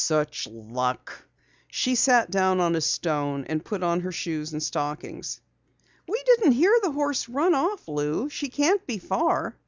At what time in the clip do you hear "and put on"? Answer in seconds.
3.44-4.00